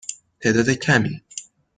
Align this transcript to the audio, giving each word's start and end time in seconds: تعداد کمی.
تعداد 0.39 0.69
کمی. 0.69 1.21